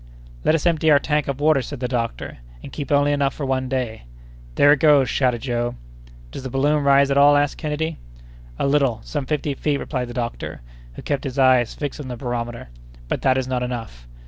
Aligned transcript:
"Let 0.43 0.55
us 0.55 0.65
empty 0.65 0.89
our 0.89 0.97
tank 0.97 1.27
of 1.27 1.39
water," 1.39 1.61
said 1.61 1.79
the 1.79 1.87
doctor, 1.87 2.39
"and 2.63 2.71
keep 2.73 2.91
only 2.91 3.11
enough 3.11 3.35
for 3.35 3.45
one 3.45 3.69
day." 3.69 4.05
"There 4.55 4.73
it 4.73 4.79
goes," 4.79 5.11
shouted 5.11 5.43
Joe. 5.43 5.75
"Does 6.31 6.41
the 6.41 6.49
balloon 6.49 6.83
rise 6.83 7.11
at 7.11 7.19
all?" 7.19 7.37
asked 7.37 7.59
Kennedy. 7.59 7.99
"A 8.57 8.65
little—some 8.65 9.27
fifty 9.27 9.53
feet," 9.53 9.77
replied 9.77 10.07
the 10.07 10.15
doctor, 10.15 10.61
who 10.95 11.03
kept 11.03 11.23
his 11.23 11.37
eyes 11.37 11.75
fixed 11.75 11.99
on 11.99 12.07
the 12.07 12.17
barometer. 12.17 12.69
"But 13.09 13.21
that 13.21 13.37
is 13.37 13.47
not 13.47 13.61
enough." 13.61 14.07